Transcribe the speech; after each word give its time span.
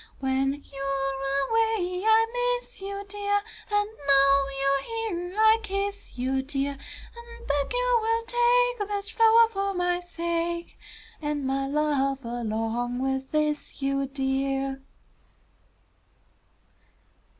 When 0.19 0.53
you're 0.53 1.79
away 1.79 2.03
I 2.03 2.57
miss 2.59 2.81
you, 2.81 3.05
Dear, 3.07 3.39
And 3.69 3.87
now 3.87 4.45
you're 4.49 5.19
here 5.19 5.39
I'll 5.39 5.59
kiss 5.59 6.17
you, 6.17 6.41
Dear, 6.41 6.71
And 6.71 7.47
beg 7.47 7.71
you 7.71 7.99
will 8.01 8.23
take 8.25 8.87
This 8.87 9.11
flow'r 9.11 9.47
for 9.51 9.75
my 9.75 9.99
sake, 9.99 10.79
And 11.21 11.45
my 11.45 11.67
love 11.67 12.25
along 12.25 12.97
with 12.97 13.29
this, 13.29 13.83
you 13.83 14.07
Dear! 14.07 14.81